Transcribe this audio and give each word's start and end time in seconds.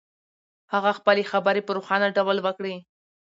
هغه 0.73 0.91
خپلې 0.99 1.23
خبرې 1.31 1.61
په 1.65 1.71
روښانه 1.77 2.07
ډول 2.17 2.37
وکړې. 2.41 2.75